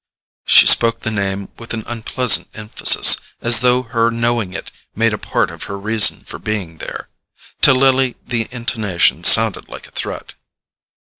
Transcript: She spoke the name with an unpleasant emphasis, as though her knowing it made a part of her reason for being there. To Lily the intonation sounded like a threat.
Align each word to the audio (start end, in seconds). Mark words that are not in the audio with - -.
She 0.47 0.65
spoke 0.65 1.01
the 1.01 1.11
name 1.11 1.49
with 1.59 1.75
an 1.75 1.83
unpleasant 1.85 2.49
emphasis, 2.55 3.17
as 3.39 3.59
though 3.59 3.83
her 3.83 4.09
knowing 4.09 4.51
it 4.51 4.71
made 4.95 5.13
a 5.13 5.19
part 5.19 5.51
of 5.51 5.65
her 5.65 5.77
reason 5.77 6.21
for 6.21 6.39
being 6.39 6.79
there. 6.79 7.09
To 7.61 7.71
Lily 7.75 8.15
the 8.25 8.47
intonation 8.49 9.23
sounded 9.23 9.69
like 9.69 9.85
a 9.85 9.91
threat. 9.91 10.33